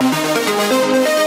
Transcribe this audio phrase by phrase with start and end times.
[0.00, 1.23] rescued from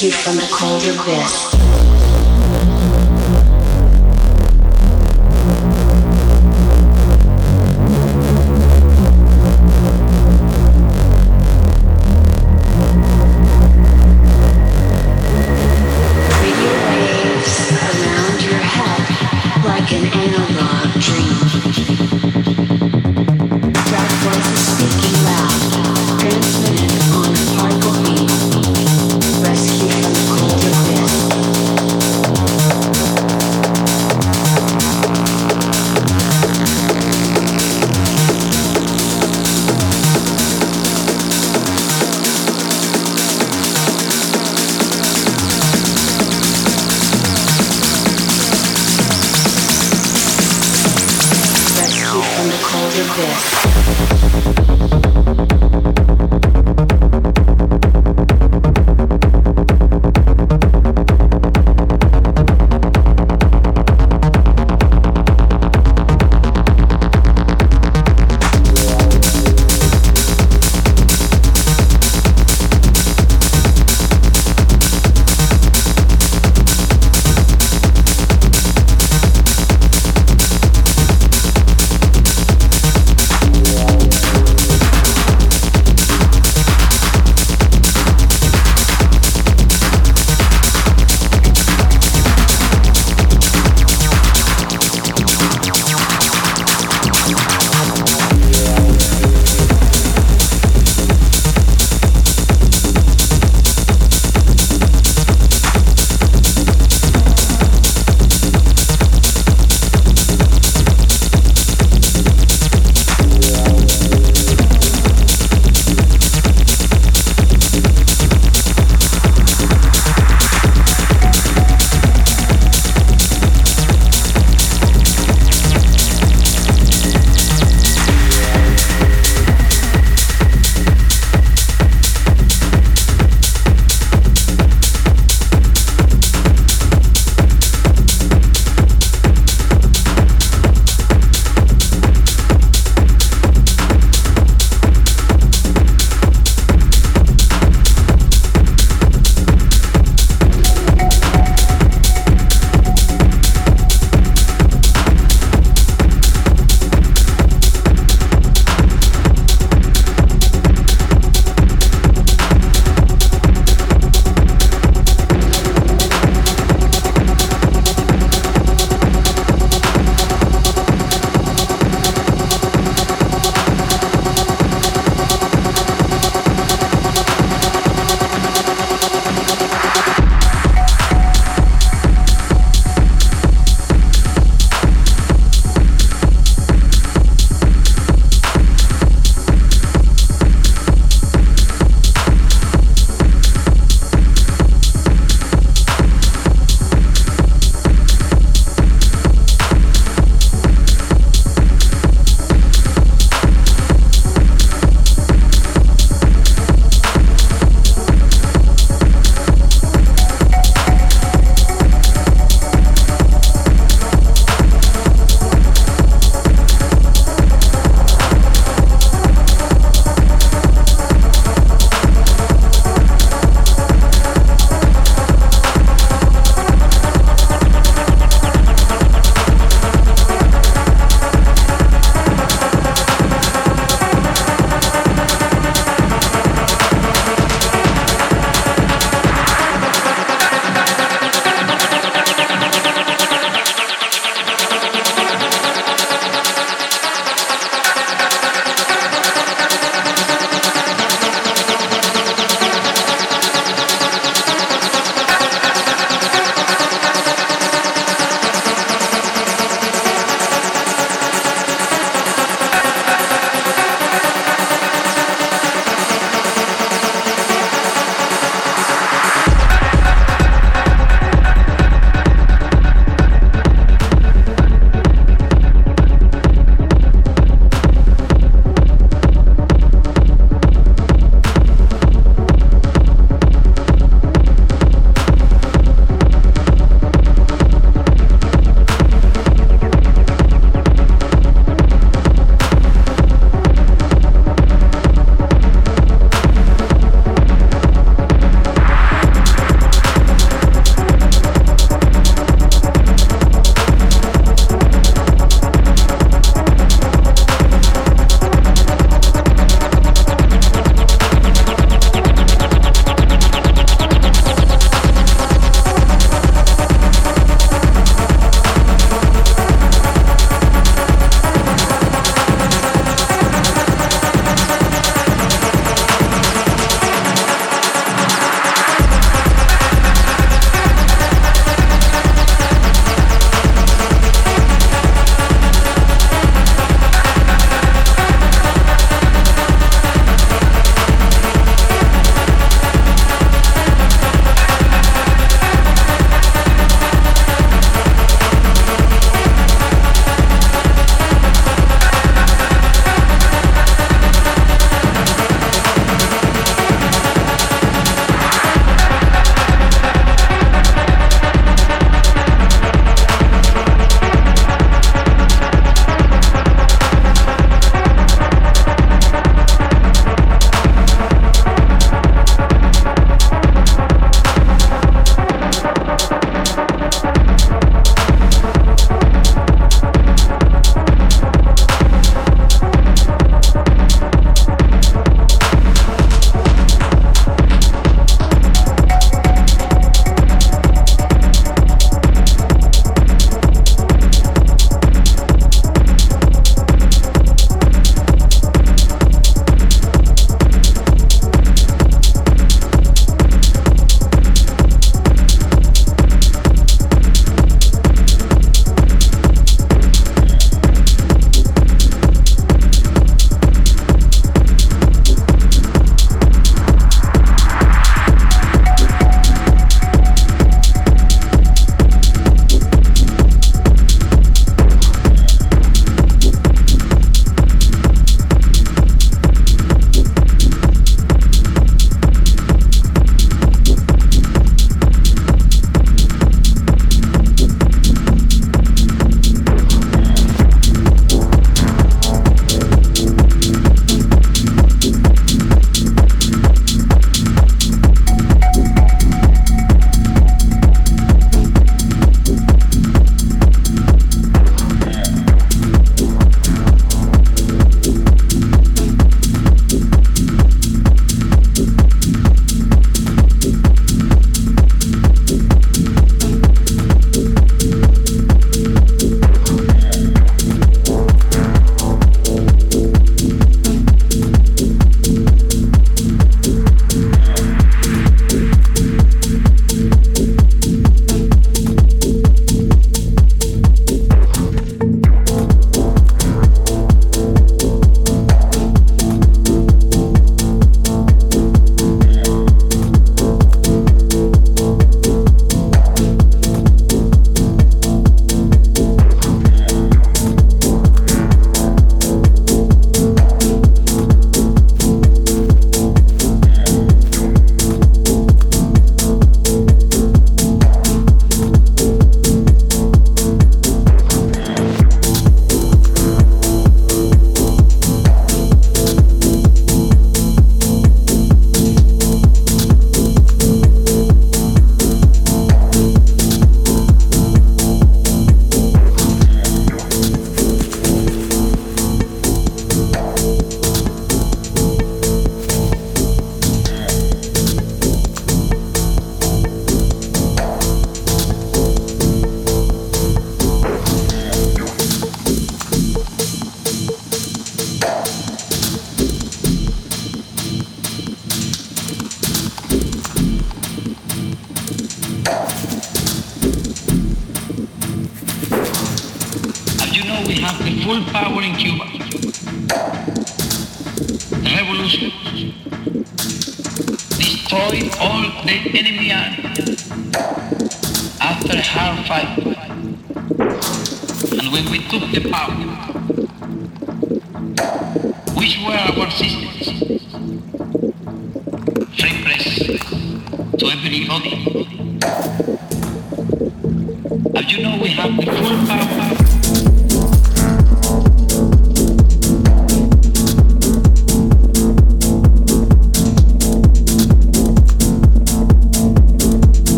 [0.00, 0.12] abyss.
[0.12, 1.57] from the cold abyss.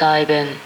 [0.00, 0.59] Psilocybin.